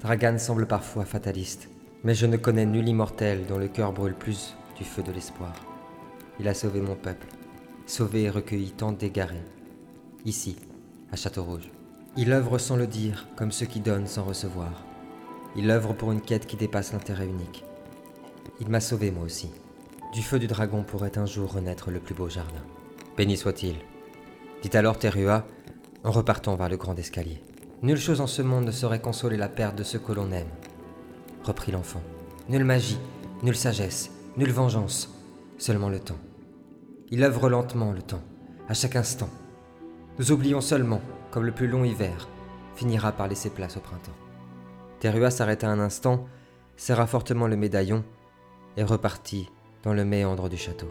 [0.00, 1.68] Dragan semble parfois fataliste.
[2.04, 5.54] Mais je ne connais nul immortel dont le cœur brûle plus du feu de l'espoir.
[6.38, 7.26] Il a sauvé mon peuple,
[7.86, 9.42] sauvé et recueilli tant d'égarés.
[10.26, 10.56] Ici,
[11.10, 11.70] à Château-Rouge.
[12.18, 14.84] Il œuvre sans le dire, comme ceux qui donnent sans recevoir.
[15.56, 17.64] Il œuvre pour une quête qui dépasse l'intérêt unique.
[18.60, 19.50] Il m'a sauvé moi aussi.
[20.12, 22.62] Du feu du dragon pourrait un jour renaître le plus beau jardin.
[23.16, 23.76] Béni soit-il.
[24.62, 25.46] Dit alors Terua,
[26.04, 27.42] en repartant vers le grand escalier.
[27.82, 30.50] Nulle chose en ce monde ne saurait consoler la perte de ce que l'on aime,
[31.44, 32.02] reprit l'enfant.
[32.48, 32.98] Nulle magie,
[33.42, 35.14] nulle sagesse, nulle vengeance,
[35.58, 36.18] seulement le temps.
[37.10, 38.22] Il œuvre lentement, le temps,
[38.68, 39.30] à chaque instant.
[40.18, 42.28] Nous oublions seulement, comme le plus long hiver,
[42.74, 44.12] finira par laisser place au printemps.
[45.00, 46.26] Terua s'arrêta un instant,
[46.76, 48.04] serra fortement le médaillon
[48.76, 49.50] et repartit
[49.82, 50.88] dans le méandre du château.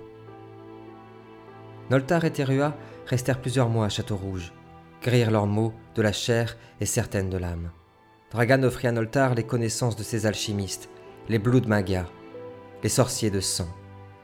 [1.90, 4.54] Noltar et Terua restèrent plusieurs mois à Château Rouge,
[5.02, 7.72] grirent leurs mots de la chair et certaines de l'âme.
[8.34, 10.90] Dragan offrit à Noltar les connaissances de ses alchimistes,
[11.30, 12.08] les Blood Magas,
[12.82, 13.68] les sorciers de sang,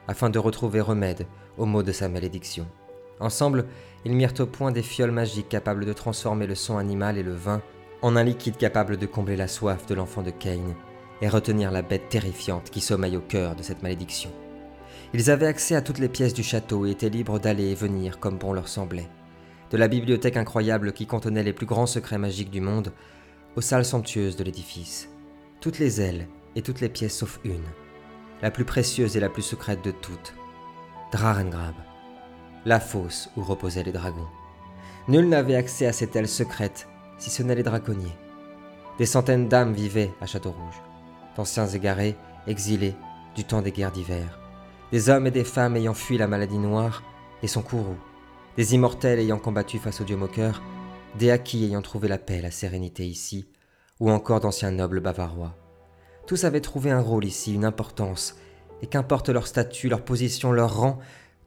[0.08, 2.66] afin de retrouver remède aux maux de sa malédiction.
[3.20, 3.66] Ensemble,
[4.04, 7.34] ils mirent au point des fioles magiques capables de transformer le sang animal et le
[7.34, 7.62] vin
[8.02, 10.74] en un liquide capable de combler la soif de l'enfant de Cain
[11.22, 14.30] et retenir la bête terrifiante qui sommeille au cœur de cette malédiction.
[15.14, 18.18] Ils avaient accès à toutes les pièces du château et étaient libres d'aller et venir
[18.18, 19.08] comme bon leur semblait.
[19.70, 22.92] de la bibliothèque incroyable qui contenait les plus grands secrets magiques du monde,
[23.56, 25.08] aux salles somptueuses de l'édifice.
[25.60, 27.64] Toutes les ailes et toutes les pièces sauf une,
[28.42, 30.34] la plus précieuse et la plus secrète de toutes,
[31.12, 31.74] Drarengrab,
[32.64, 34.28] la fosse où reposaient les dragons.
[35.08, 38.16] Nul n'avait accès à cette aile secrète, si ce n'est les draconniers.
[38.98, 40.82] Des centaines d'âmes vivaient à Château-Rouge,
[41.36, 42.94] d'anciens égarés, exilés,
[43.34, 44.38] du temps des guerres d'hiver,
[44.92, 47.02] des hommes et des femmes ayant fui la maladie noire
[47.42, 47.98] et son courroux,
[48.56, 50.62] des immortels ayant combattu face au dieu moqueur,
[51.18, 53.46] des acquis ayant trouvé la paix la sérénité ici,
[53.98, 55.56] ou encore d'anciens nobles bavarois.
[56.26, 58.36] Tous avaient trouvé un rôle ici, une importance,
[58.82, 60.98] et qu'importe leur statut, leur position, leur rang,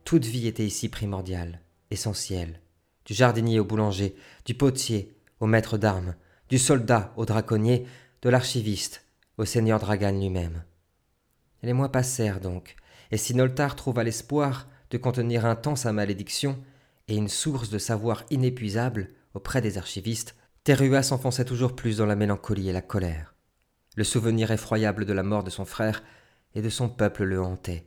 [0.03, 2.59] toute vie était ici primordiale, essentielle,
[3.05, 6.15] du jardinier au boulanger, du potier au maître d'armes,
[6.49, 7.87] du soldat au draconnier,
[8.21, 9.05] de l'archiviste
[9.37, 10.63] au seigneur Dragan lui-même.
[11.63, 12.75] Les mois passèrent donc,
[13.11, 16.59] et si Noltar trouva l'espoir de contenir un temps sa malédiction
[17.07, 22.15] et une source de savoir inépuisable auprès des archivistes, Terua s'enfonçait toujours plus dans la
[22.15, 23.35] mélancolie et la colère.
[23.95, 26.03] Le souvenir effroyable de la mort de son frère
[26.55, 27.85] et de son peuple le hantait,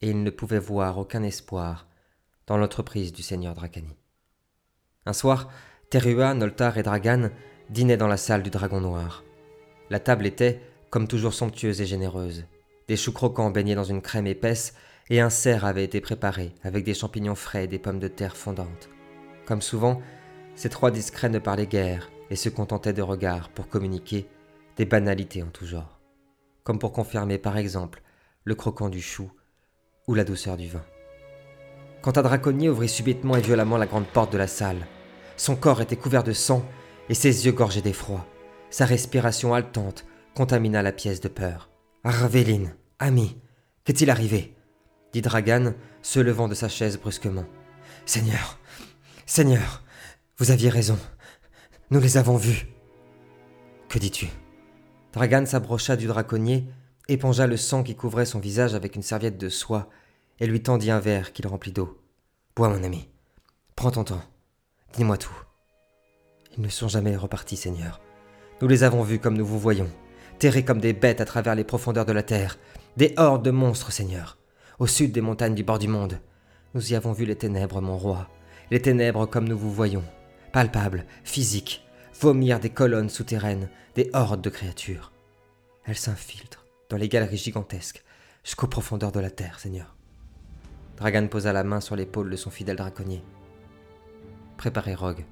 [0.00, 1.86] et il ne pouvait voir aucun espoir
[2.46, 3.96] dans l'entreprise du seigneur Dracani.
[5.06, 5.50] Un soir,
[5.88, 7.30] Terua, Noltar et Dragan
[7.68, 9.24] dînaient dans la salle du Dragon Noir.
[9.88, 12.44] La table était, comme toujours somptueuse et généreuse.
[12.88, 14.74] Des choux croquants baignés dans une crème épaisse
[15.08, 18.36] et un cerf avait été préparé avec des champignons frais et des pommes de terre
[18.36, 18.88] fondantes.
[19.46, 20.00] Comme souvent,
[20.54, 24.28] ces trois discrets ne parlaient guère et se contentaient de regards pour communiquer
[24.76, 26.00] des banalités en tout genre,
[26.64, 28.02] comme pour confirmer par exemple
[28.44, 29.30] le croquant du chou
[30.06, 30.84] ou la douceur du vin.
[32.02, 34.86] Quant à Draconnier ouvrit subitement et violemment la grande porte de la salle.
[35.36, 36.64] Son corps était couvert de sang
[37.10, 38.26] et ses yeux gorgés d'effroi.
[38.70, 41.68] Sa respiration haletante contamina la pièce de peur.
[42.04, 43.36] Arvéline, ami,
[43.84, 44.56] qu'est-il arrivé?
[45.12, 47.44] dit Dragan, se levant de sa chaise brusquement.
[48.06, 48.58] Seigneur,
[49.26, 49.82] Seigneur,
[50.40, 50.98] vous aviez raison.
[51.90, 52.66] Nous les avons vus.
[53.90, 54.26] Que dis-tu?
[55.12, 56.66] Dragan s'approcha du draconnier,
[57.08, 59.90] épongea le sang qui couvrait son visage avec une serviette de soie
[60.38, 62.00] et lui tendit un verre qu'il remplit d'eau.
[62.56, 63.08] Bois, mon ami.
[63.76, 64.22] Prends ton temps.
[64.94, 65.36] Dis-moi tout.
[66.56, 68.00] Ils ne sont jamais repartis, Seigneur.
[68.62, 69.90] Nous les avons vus comme nous vous voyons,
[70.38, 72.58] terrés comme des bêtes à travers les profondeurs de la terre,
[72.96, 74.38] des hordes de monstres, Seigneur
[74.78, 76.18] au sud des montagnes du bord du monde.
[76.72, 78.30] Nous y avons vu les ténèbres, mon roi,
[78.70, 80.02] les ténèbres comme nous vous voyons,
[80.52, 81.84] palpables, physiques,
[82.20, 85.12] vomir des colonnes souterraines, des hordes de créatures.
[85.84, 88.04] Elles s'infiltrent dans les galeries gigantesques,
[88.44, 89.96] jusqu'aux profondeurs de la terre, Seigneur.
[90.96, 93.22] Dragan posa la main sur l'épaule de son fidèle draconnier.
[94.56, 95.24] Préparez Rogue.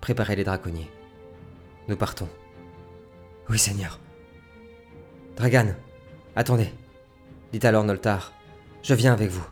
[0.00, 0.90] Préparez les draconniers.
[1.88, 2.28] Nous partons.
[3.48, 4.00] Oui, Seigneur.
[5.36, 5.74] Dragan,
[6.34, 6.72] attendez
[7.52, 8.32] dit alors Noltar.
[8.82, 9.46] Je viens avec vous,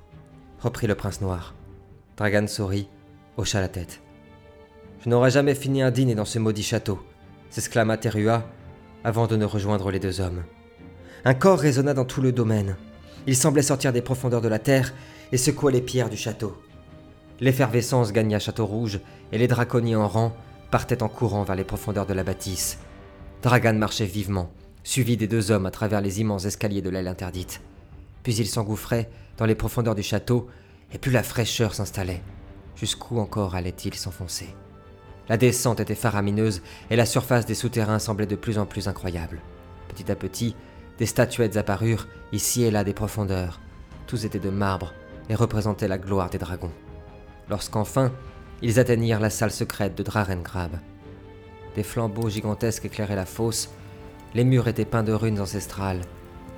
[0.61, 1.55] reprit le prince noir.
[2.17, 2.89] Dragan sourit,
[3.37, 4.01] hocha la tête.
[5.05, 6.99] Je n'aurai jamais fini un dîner dans ce maudit château,
[7.51, 8.45] s'exclama Terua
[9.05, 10.43] avant de ne rejoindre les deux hommes.
[11.25, 12.77] Un corps résonna dans tout le domaine.
[13.27, 14.95] Il semblait sortir des profondeurs de la terre
[15.33, 16.57] et secouait les pierres du château.
[17.41, 19.01] L'effervescence gagna Château Rouge
[19.33, 20.35] et les draconniers en rang
[20.71, 22.79] partaient en courant vers les profondeurs de la bâtisse.
[23.43, 24.51] Dragan marchait vivement,
[24.83, 27.61] suivi des deux hommes à travers les immenses escaliers de l'aile interdite.
[28.23, 30.49] Puis il s'engouffrait dans les profondeurs du château,
[30.93, 32.23] et plus la fraîcheur s'installait.
[32.75, 34.55] Jusqu'où encore allait-il s'enfoncer?
[35.29, 39.41] La descente était faramineuse, et la surface des souterrains semblait de plus en plus incroyable.
[39.89, 40.55] Petit à petit,
[40.99, 43.61] des statuettes apparurent, ici et là des profondeurs.
[44.07, 44.93] Tous étaient de marbre
[45.29, 46.73] et représentaient la gloire des dragons.
[47.49, 48.13] Lorsqu'enfin,
[48.63, 50.79] ils atteignirent la salle secrète de Drarengrab.
[51.75, 53.69] Des flambeaux gigantesques éclairaient la fosse,
[54.35, 56.03] les murs étaient peints de runes ancestrales,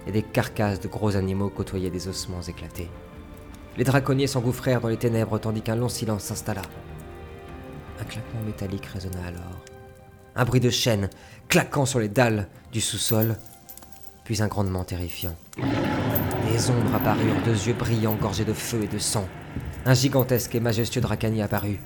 [0.07, 2.89] et des carcasses de gros animaux côtoyaient des ossements éclatés.
[3.77, 6.63] Les draconniers s'engouffrèrent dans les ténèbres tandis qu'un long silence s'installa.
[8.01, 9.65] Un claquement métallique résonna alors.
[10.37, 11.11] Un bruit de chaînes
[11.49, 13.37] claquant sur les dalles du sous-sol,
[14.25, 15.35] puis un grondement terrifiant.
[15.57, 19.27] Des ombres apparurent, deux yeux brillants gorgés de feu et de sang.
[19.85, 21.81] Un gigantesque et majestueux dracani apparut.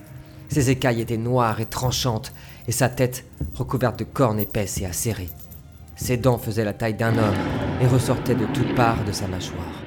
[0.48, 2.32] Ses écailles étaient noires et tranchantes,
[2.68, 5.30] et sa tête recouverte de cornes épaisses et acérées.
[5.96, 7.34] Ses dents faisaient la taille d'un homme
[7.80, 9.82] et ressortaient de toutes parts de sa mâchoire.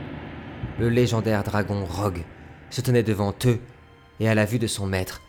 [0.80, 2.24] Le légendaire dragon Rogue
[2.70, 3.60] se tenait devant eux,
[4.20, 5.22] et à la vue de son maître,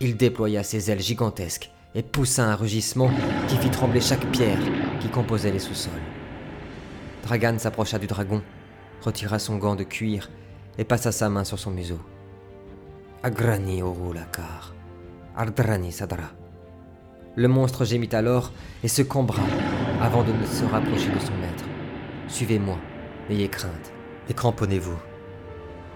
[0.00, 3.10] il déploya ses ailes gigantesques et poussa un rugissement
[3.48, 4.58] qui fit trembler chaque pierre
[5.00, 5.92] qui composait les sous-sols.
[7.22, 8.42] Dragan s'approcha du dragon,
[9.02, 10.30] retira son gant de cuir
[10.78, 12.00] et passa sa main sur son museau.
[13.22, 14.74] Agrani Orulakar,
[15.36, 16.32] Ardrani Sadra.
[17.36, 18.52] Le monstre gémit alors
[18.82, 19.42] et se cambra
[20.00, 21.64] avant de ne se rapprocher de son maître.
[22.28, 22.78] Suivez-moi,
[23.30, 23.92] n'ayez crainte
[24.28, 24.98] et cramponnez-vous.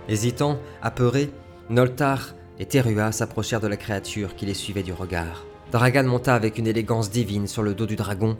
[0.08, 1.30] Hésitant, apeuré,
[1.68, 5.44] Noltar et Terua s'approchèrent de la créature qui les suivait du regard.
[5.70, 8.36] Dragan monta avec une élégance divine sur le dos du dragon,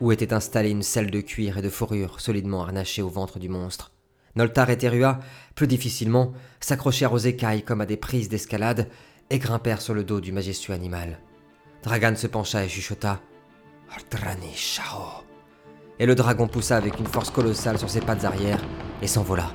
[0.00, 3.48] où était installée une selle de cuir et de fourrure solidement harnachée au ventre du
[3.48, 3.92] monstre.
[4.34, 5.18] Noltar et Terua,
[5.54, 8.88] plus difficilement, s'accrochèrent aux écailles comme à des prises d'escalade
[9.28, 11.18] et grimpèrent sur le dos du majestueux animal.
[11.82, 13.20] Dragan se pencha et chuchota
[13.90, 15.24] Ardrani Shao.
[15.98, 18.64] Et le dragon poussa avec une force colossale sur ses pattes arrière
[19.02, 19.52] et s'envola.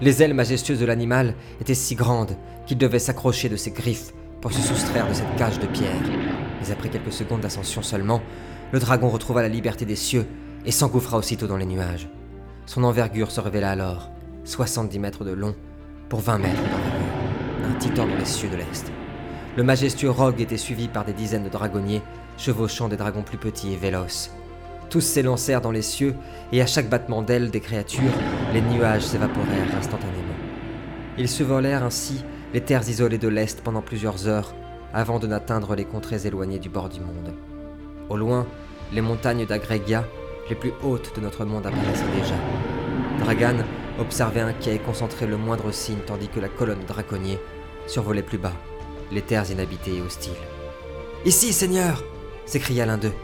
[0.00, 2.36] Les ailes majestueuses de l'animal étaient si grandes
[2.66, 6.02] qu'il devait s'accrocher de ses griffes pour se soustraire de cette cage de pierre.
[6.60, 8.20] Mais après quelques secondes d'ascension seulement,
[8.72, 10.26] le dragon retrouva la liberté des cieux
[10.64, 12.08] et s'engouffra aussitôt dans les nuages.
[12.66, 14.10] Son envergure se révéla alors,
[14.44, 15.54] 70 mètres de long
[16.08, 18.92] pour 20 mètres d'envergure, un titan dans les cieux de l'Est.
[19.56, 22.02] Le majestueux Rogue était suivi par des dizaines de dragonniers,
[22.38, 24.30] chevauchant des dragons plus petits et véloces.
[24.88, 26.14] Tous s'élancèrent dans les cieux,
[26.52, 28.12] et à chaque battement d'ailes des créatures,
[28.52, 30.18] les nuages s'évaporèrent instantanément.
[31.18, 34.54] Ils survolèrent ainsi les terres isolées de l'Est pendant plusieurs heures,
[34.92, 37.34] avant de n'atteindre les contrées éloignées du bord du monde.
[38.10, 38.46] Au loin,
[38.92, 40.04] les montagnes d'Agregia
[40.50, 42.34] les plus hautes de notre monde apparaissaient déjà.
[43.20, 43.64] Dragan
[43.98, 47.38] observait inquiet et concentrait le moindre signe tandis que la colonne draconnier
[47.86, 48.52] survolait plus bas,
[49.10, 50.32] les terres inhabitées et hostiles.
[51.24, 52.04] Ici, Seigneur
[52.44, 53.14] s'écria l'un d'eux.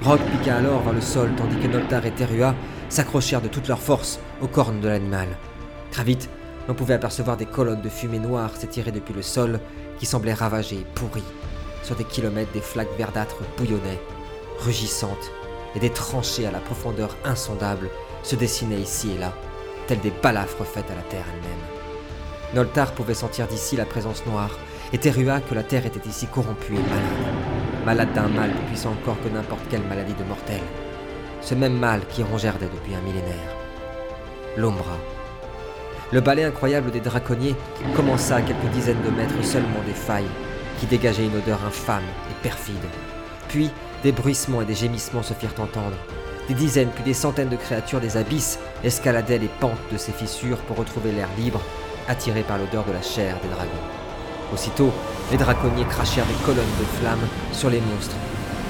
[0.00, 2.54] Rogue piqua alors vers le sol tandis que Noltar et Terua
[2.88, 5.28] s'accrochèrent de toute leur force aux cornes de l'animal.
[5.90, 6.30] Très vite,
[6.68, 9.60] on pouvait apercevoir des colonnes de fumée noire s'étirer depuis le sol
[9.98, 11.22] qui semblaient ravagées, pourries.
[11.82, 14.00] Sur des kilomètres, des flaques verdâtres bouillonnaient,
[14.60, 15.30] rugissantes,
[15.74, 17.88] et des tranchées à la profondeur insondable
[18.22, 19.32] se dessinaient ici et là,
[19.86, 22.54] telles des balafres faites à la terre elle-même.
[22.54, 24.56] Noltar pouvait sentir d'ici la présence noire,
[24.92, 27.84] et Terua que la terre était ici corrompue et malade.
[27.84, 30.60] Malade d'un mal plus puissant encore que n'importe quelle maladie de mortel.
[31.40, 33.56] Ce même mal qui rongeait depuis un millénaire.
[34.56, 34.96] L'Ombra.
[36.10, 37.54] Le balai incroyable des draconniers
[37.94, 40.30] commença à quelques dizaines de mètres seulement des failles,
[40.80, 42.76] qui dégageaient une odeur infâme et perfide.
[43.48, 43.70] Puis,
[44.02, 45.96] des bruissements et des gémissements se firent entendre.
[46.48, 50.56] Des dizaines puis des centaines de créatures des abysses escaladaient les pentes de ces fissures
[50.58, 51.60] pour retrouver l'air libre,
[52.08, 53.68] attirés par l'odeur de la chair des dragons.
[54.54, 54.92] Aussitôt,
[55.30, 58.16] les draconniers crachèrent des colonnes de flammes sur les monstres,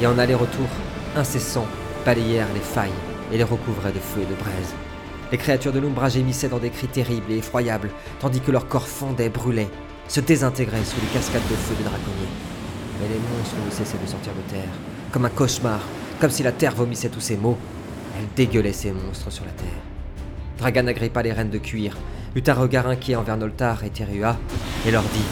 [0.02, 0.66] et en aller-retour
[1.14, 1.66] incessant
[2.04, 2.90] balayèrent les failles
[3.32, 4.74] et les recouvraient de feu et de braise.
[5.30, 8.88] Les créatures de l'ombre gémissaient dans des cris terribles et effroyables, tandis que leurs corps
[8.88, 9.68] fondaient, brûlaient,
[10.08, 12.32] se désintégraient sous les cascades de feu des draconniers.
[13.00, 14.70] Mais les monstres ne cessaient de sortir de terre,
[15.12, 15.80] comme un cauchemar,
[16.18, 17.58] comme si la terre vomissait tous ces mots.
[18.18, 19.68] Elle dégueulait ces monstres sur la terre.
[20.56, 21.96] Dragan agrippa les rênes de cuir,
[22.34, 24.38] eut un regard inquiet envers Noltar et Terua,
[24.86, 25.26] et leur dit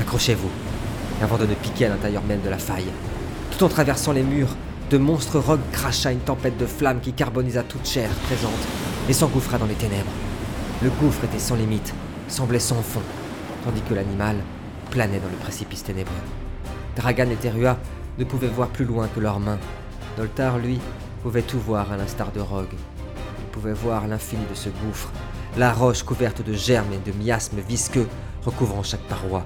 [0.00, 0.50] Accrochez-vous,
[1.20, 2.92] avant de ne piquer à l'intérieur même de la faille.
[3.50, 4.54] Tout en traversant les murs,
[4.88, 9.58] de monstres rogues cracha une tempête de flammes qui carbonisa toute chair présente et s'engouffra
[9.58, 10.10] dans les ténèbres.
[10.82, 11.94] Le gouffre était sans limite,
[12.28, 13.02] semblait sans fond,
[13.64, 14.36] tandis que l'animal
[14.90, 16.14] planait dans le précipice ténébreux.
[16.96, 17.78] Dragan et Terua
[18.18, 19.58] ne pouvaient voir plus loin que leurs mains.
[20.16, 20.80] Doltar, lui,
[21.22, 22.74] pouvait tout voir à l'instar de Rogue.
[23.38, 25.10] Il pouvait voir l'infini de ce gouffre,
[25.56, 28.06] la roche couverte de germes et de miasmes visqueux
[28.44, 29.44] recouvrant chaque paroi.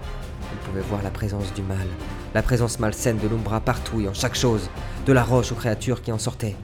[0.53, 1.87] Il pouvait voir la présence du mal,
[2.35, 4.69] la présence malsaine de l'Umbra partout et en chaque chose,
[5.07, 6.57] de la roche aux créatures qui en sortaient,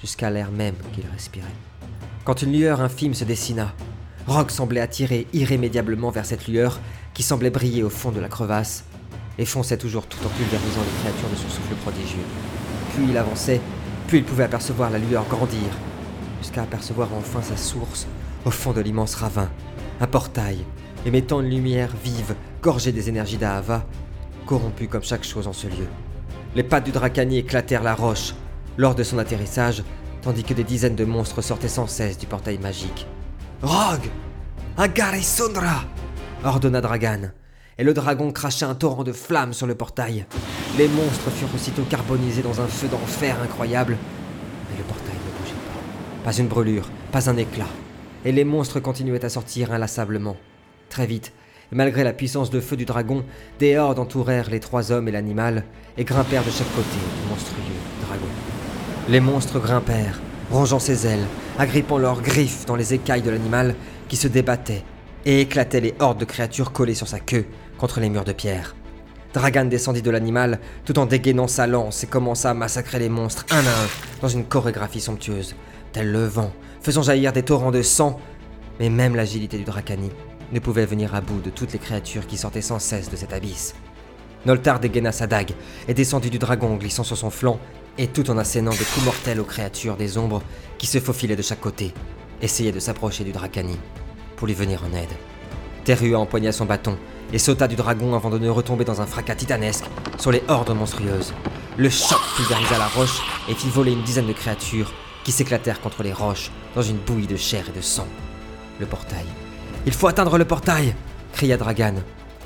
[0.00, 1.71] jusqu'à l'air même qu'il respirait.
[2.24, 3.74] Quand une lueur infime se dessina,
[4.28, 6.78] Rogue semblait attirer irrémédiablement vers cette lueur
[7.14, 8.84] qui semblait briller au fond de la crevasse
[9.38, 12.22] et fonçait toujours tout en pulvérisant les créatures de son souffle prodigieux.
[12.94, 13.60] Plus il avançait,
[14.06, 15.68] plus il pouvait apercevoir la lueur grandir,
[16.40, 18.06] jusqu'à apercevoir enfin sa source
[18.44, 19.50] au fond de l'immense ravin,
[20.00, 20.58] un portail,
[21.04, 23.84] émettant une lumière vive, gorgée des énergies d'Ahava,
[24.46, 25.88] corrompue comme chaque chose en ce lieu.
[26.54, 28.34] Les pattes du dracanier éclatèrent la roche
[28.76, 29.82] lors de son atterrissage,
[30.22, 33.06] tandis que des dizaines de monstres sortaient sans cesse du portail magique.
[33.62, 34.08] Rogue
[34.76, 35.84] Agarisundra
[36.44, 37.32] ordonna Dragan
[37.78, 40.26] et le dragon cracha un torrent de flammes sur le portail.
[40.78, 43.96] Les monstres furent aussitôt carbonisés dans un feu d'enfer incroyable,
[44.70, 46.30] mais le portail ne bougeait pas.
[46.30, 47.68] Pas une brûlure, pas un éclat.
[48.24, 50.36] Et les monstres continuaient à sortir inlassablement.
[50.88, 51.32] Très vite,
[51.72, 53.24] malgré la puissance de feu du dragon,
[53.58, 55.64] des hordes entourèrent les trois hommes et l'animal
[55.96, 57.81] et grimpèrent de chaque côté monstrueux.
[59.12, 61.26] Les monstres grimpèrent, rongeant ses ailes,
[61.58, 63.74] agrippant leurs griffes dans les écailles de l'animal
[64.08, 64.84] qui se débattait
[65.26, 67.44] et éclatait les hordes de créatures collées sur sa queue
[67.76, 68.74] contre les murs de pierre.
[69.34, 73.44] Dragan descendit de l'animal tout en dégainant sa lance et commença à massacrer les monstres
[73.50, 73.88] un à un
[74.22, 75.56] dans une chorégraphie somptueuse,
[75.92, 78.18] tel le vent, faisant jaillir des torrents de sang.
[78.80, 80.08] Mais même l'agilité du Dracani
[80.52, 83.34] ne pouvait venir à bout de toutes les créatures qui sortaient sans cesse de cet
[83.34, 83.74] abysse.
[84.46, 85.52] Noltar dégaina sa dague
[85.86, 87.60] et descendit du dragon glissant sur son flanc
[87.98, 90.42] et tout en assénant des coups mortels aux créatures des ombres
[90.78, 91.92] qui se faufilaient de chaque côté,
[92.40, 93.78] essayaient de s'approcher du Dracani
[94.36, 95.12] pour lui venir en aide.
[95.84, 96.96] Terua empoigna son bâton
[97.32, 99.84] et sauta du dragon avant de ne retomber dans un fracas titanesque
[100.18, 101.32] sur les hordes monstrueuses.
[101.76, 104.92] Le choc pulvérisa la roche et fit voler une dizaine de créatures
[105.24, 108.06] qui s'éclatèrent contre les roches dans une bouillie de chair et de sang.
[108.78, 109.26] Le portail.
[109.86, 110.94] Il faut atteindre le portail
[111.32, 111.94] cria Dragan,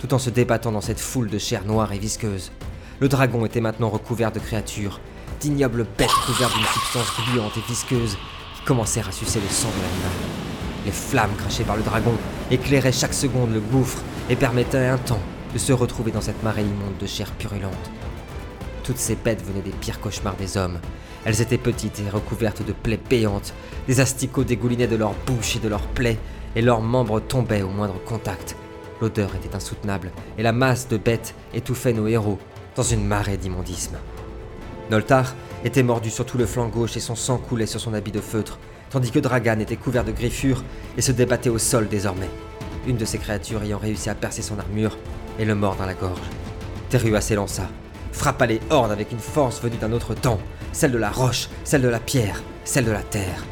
[0.01, 2.53] tout en se débattant dans cette foule de chair noire et visqueuse.
[3.01, 5.01] Le dragon était maintenant recouvert de créatures,
[5.41, 8.17] d'ignobles bêtes couvertes d'une substance gluante et visqueuse
[8.57, 10.13] qui commencèrent à sucer le sang de l'animal.
[10.85, 12.15] Les flammes crachées par le dragon
[12.51, 15.23] éclairaient chaque seconde le gouffre et permettaient un temps
[15.53, 17.73] de se retrouver dans cette marée immonde de chair purulente.
[18.85, 20.79] Toutes ces bêtes venaient des pires cauchemars des hommes.
[21.25, 23.53] Elles étaient petites et recouvertes de plaies béantes.
[23.89, 26.19] Des asticots dégoulinaient de leurs bouches et de leurs plaies,
[26.55, 28.55] et leurs membres tombaient au moindre contact.
[29.01, 32.39] L'odeur était insoutenable, et la masse de bêtes étouffait nos héros
[32.77, 33.91] dans une marée d'immondices.
[34.91, 38.13] Noltar était mordu sur tout le flanc gauche et son sang coulait sur son habit
[38.13, 38.59] de feutre,
[38.91, 40.63] tandis que Dragan était couvert de griffures
[40.97, 42.31] et se débattait au sol désormais,
[42.87, 44.97] une de ces créatures ayant réussi à percer son armure
[45.39, 46.21] et le mord dans la gorge.
[46.89, 47.69] Terua s'élança,
[48.13, 50.39] frappa les hordes avec une force venue d'un autre temps,
[50.73, 53.45] celle de la roche, celle de la pierre, celle de la terre.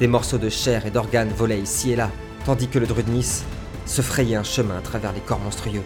[0.00, 2.10] Des morceaux de chair et d'organes volaient ici et là,
[2.46, 3.42] tandis que le Drudnis
[3.84, 5.82] se frayait un chemin à travers les corps monstrueux.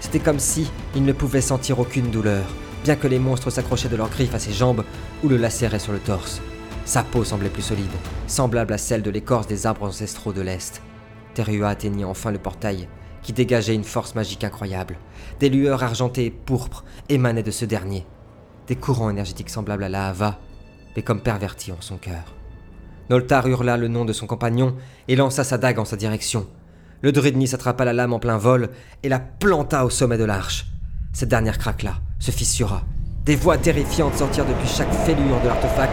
[0.00, 2.44] C'était comme si il ne pouvait sentir aucune douleur,
[2.84, 4.84] bien que les monstres s'accrochaient de leurs griffes à ses jambes
[5.22, 6.40] ou le lacéraient sur le torse.
[6.84, 7.86] Sa peau semblait plus solide,
[8.26, 10.82] semblable à celle de l'écorce des arbres ancestraux de l'Est.
[11.34, 12.88] Terua atteignit enfin le portail,
[13.22, 14.98] qui dégageait une force magique incroyable.
[15.38, 18.04] Des lueurs argentées et pourpres émanaient de ce dernier.
[18.66, 20.40] Des courants énergétiques semblables à la hava,
[20.96, 22.34] mais comme pervertis en son cœur.
[23.10, 24.76] Noltar hurla le nom de son compagnon
[25.08, 26.46] et lança sa dague en sa direction.
[27.00, 28.70] Le Druidnis attrapa la lame en plein vol
[29.02, 30.66] et la planta au sommet de l'arche.
[31.12, 32.82] Cette dernière craquela, se fissura.
[33.24, 35.92] Des voix terrifiantes sortirent depuis chaque fêlure de l'artefact,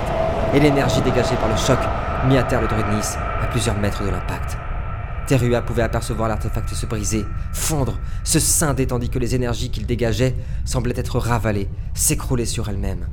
[0.54, 1.80] et l'énergie dégagée par le choc
[2.28, 4.56] mit à terre le Druidnis à plusieurs mètres de l'impact.
[5.26, 10.36] Terua pouvait apercevoir l'artefact se briser, fondre, se scinder tandis que les énergies qu'il dégageait
[10.66, 13.08] semblaient être ravalées, s'écrouler sur elles-mêmes.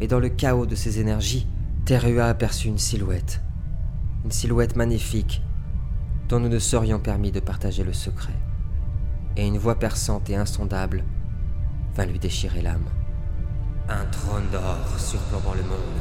[0.00, 1.46] Mais dans le chaos de ces énergies,
[1.84, 3.42] Terua aperçut une silhouette.
[4.24, 5.42] Une silhouette magnifique,
[6.30, 8.32] dont nous ne serions permis de partager le secret.
[9.36, 11.04] Et une voix perçante et insondable
[11.96, 12.84] vint lui déchirer l'âme.
[13.88, 16.00] Un trône d'or surplombant le monde,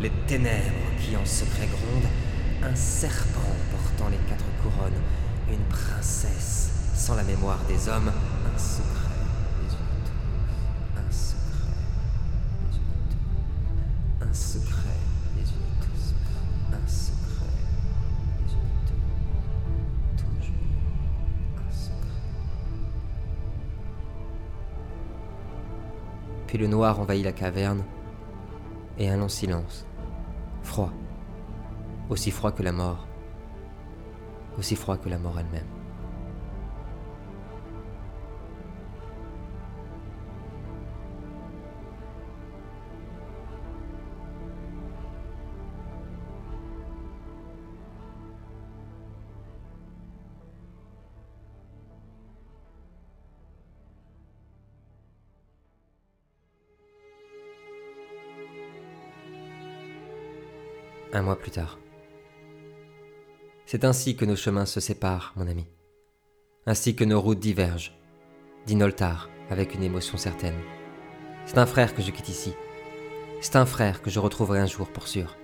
[0.00, 2.10] les ténèbres qui en secret grondent,
[2.64, 5.00] un serpent portant les quatre couronnes,
[5.48, 9.08] une princesse sans la mémoire des hommes, un secret
[10.96, 11.38] un secret
[14.20, 14.87] des un secret
[26.48, 27.84] Puis le noir envahit la caverne,
[28.98, 29.86] et un long silence,
[30.62, 30.92] froid,
[32.08, 33.06] aussi froid que la mort,
[34.58, 35.66] aussi froid que la mort elle-même.
[61.36, 61.78] Plus tard.
[63.66, 65.66] C'est ainsi que nos chemins se séparent, mon ami.
[66.66, 67.92] Ainsi que nos routes divergent,
[68.66, 70.58] dit Noltar avec une émotion certaine.
[71.46, 72.54] C'est un frère que je quitte ici.
[73.40, 75.36] C'est un frère que je retrouverai un jour pour sûr.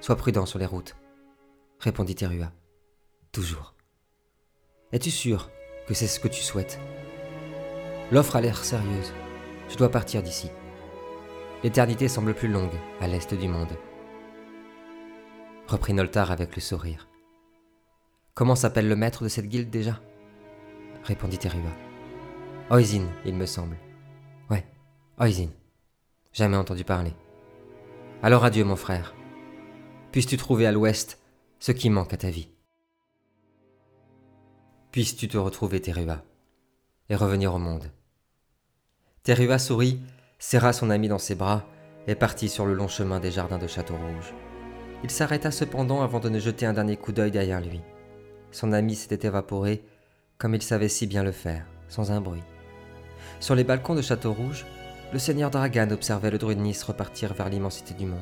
[0.00, 0.96] Sois prudent sur les routes,
[1.78, 2.52] répondit Terua.
[3.32, 3.74] Toujours.
[4.92, 5.50] Es-tu sûr
[5.86, 6.78] que c'est ce que tu souhaites?
[8.10, 9.12] L'offre a l'air sérieuse.
[9.68, 10.50] Je dois partir d'ici.
[11.62, 13.76] L'éternité semble plus longue à l'est du monde
[15.66, 17.08] reprit Noltar avec le sourire.
[18.34, 20.00] Comment s'appelle le maître de cette guilde déjà?
[21.04, 21.70] répondit Terua.
[22.70, 23.76] Oisin, il me semble.
[24.50, 24.64] Ouais,
[25.18, 25.48] Oisin.
[26.32, 27.12] Jamais entendu parler.
[28.22, 29.14] Alors adieu, mon frère.
[30.12, 31.20] Puisses-tu trouver à l'ouest
[31.58, 32.48] ce qui manque à ta vie?
[34.90, 36.22] Puisses-tu te retrouver, Terua,
[37.08, 37.90] et revenir au monde?
[39.22, 40.00] Terua sourit,
[40.38, 41.64] serra son ami dans ses bras
[42.06, 44.34] et partit sur le long chemin des jardins de Château Rouge.
[45.04, 47.80] Il s'arrêta cependant avant de ne jeter un dernier coup d'œil derrière lui.
[48.52, 49.84] Son ami s'était évaporé,
[50.38, 52.42] comme il savait si bien le faire, sans un bruit.
[53.40, 54.64] Sur les balcons de Château Rouge,
[55.12, 58.18] le seigneur Dragan observait le druide Nice repartir vers l'immensité du monde.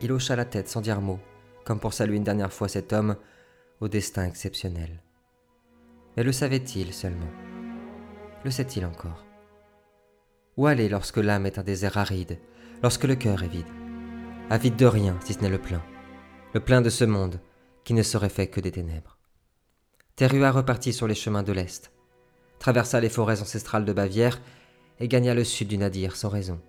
[0.00, 1.18] Il hocha la tête sans dire mot,
[1.64, 3.16] comme pour saluer une dernière fois cet homme
[3.80, 5.02] au destin exceptionnel.
[6.16, 7.30] Mais le savait-il seulement?
[8.44, 9.24] Le sait-il encore?
[10.56, 12.38] Où aller lorsque l'âme est un désert aride,
[12.82, 13.87] lorsque le cœur est vide?
[14.50, 15.82] Avide de rien si ce n'est le plein,
[16.54, 17.40] le plein de ce monde
[17.84, 19.18] qui ne serait fait que des ténèbres.
[20.16, 21.92] Terua repartit sur les chemins de l'Est.
[22.58, 24.40] traversa les forêts ancestrales de Bavière
[24.98, 26.60] et gagna le sud du Nadir sans raison.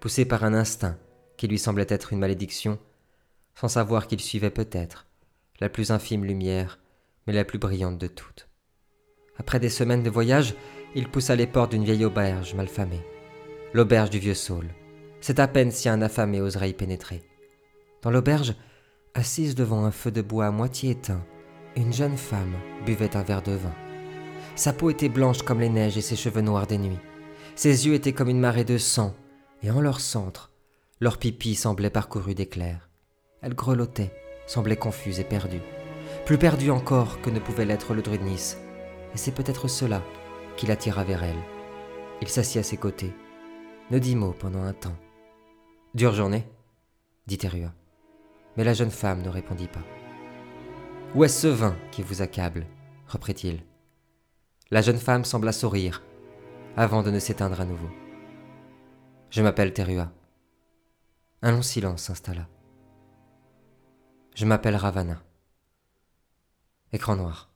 [0.00, 0.98] Poussé par un instinct
[1.36, 2.78] qui lui semblait être une malédiction,
[3.54, 5.06] sans savoir qu'il suivait peut-être
[5.60, 6.78] la plus infime lumière,
[7.26, 8.48] mais la plus brillante de toutes.
[9.38, 10.54] Après des semaines de voyage,
[10.94, 13.04] il poussa les portes d'une vieille auberge malfamée,
[13.72, 14.66] l'auberge du vieux Saul.
[15.26, 17.20] C'est à peine si un affamé oserait y pénétrer.
[18.00, 18.54] Dans l'auberge,
[19.12, 21.26] assise devant un feu de bois à moitié éteint,
[21.74, 22.54] une jeune femme
[22.84, 23.74] buvait un verre de vin.
[24.54, 27.00] Sa peau était blanche comme les neiges et ses cheveux noirs des nuits.
[27.56, 29.16] Ses yeux étaient comme une marée de sang,
[29.64, 30.52] et en leur centre,
[31.00, 32.88] leur pipi semblait parcouru d'éclairs.
[33.42, 34.12] Elle grelottait,
[34.46, 35.62] semblait confuse et perdue.
[36.24, 38.58] Plus perdue encore que ne pouvait l'être le druide Nice.
[39.12, 40.04] Et c'est peut-être cela
[40.56, 41.42] qui l'attira vers elle.
[42.22, 43.12] Il s'assit à ses côtés,
[43.90, 44.94] ne dit mot pendant un temps.
[45.96, 46.46] Dure journée
[47.26, 47.72] dit Terua.
[48.58, 49.80] Mais la jeune femme ne répondit pas.
[51.14, 52.66] Où est ce vin qui vous accable?
[53.08, 53.62] reprit-il.
[54.70, 56.02] La jeune femme sembla sourire,
[56.76, 57.88] avant de ne s'éteindre à nouveau.
[59.30, 60.12] Je m'appelle Terua.
[61.40, 62.46] Un long silence s'installa.
[64.34, 65.22] Je m'appelle Ravana.
[66.92, 67.48] Écran noir.